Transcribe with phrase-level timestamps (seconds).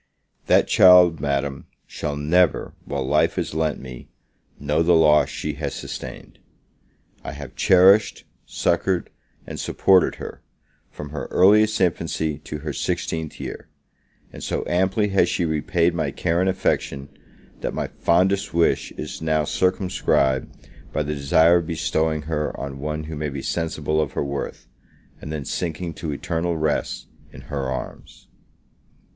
[0.47, 4.09] That child, Madam, shall never, while life is lent me,
[4.59, 6.39] know the loss she has sustained.
[7.23, 9.11] I have cherished, succoured,
[9.45, 10.41] and supported her,
[10.89, 13.69] from her earliest infancy to her sixteenth year;
[14.33, 17.07] and so amply has she repaid my care and affection,
[17.59, 20.51] that my fondest wish is now circumscribed
[20.91, 24.65] by the desire of bestowing her on one who may be sensible of her worth,
[25.21, 28.27] and then sinking to eternal rest in her arms.